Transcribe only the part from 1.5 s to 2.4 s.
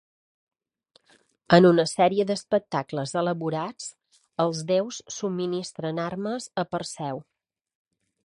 En una sèrie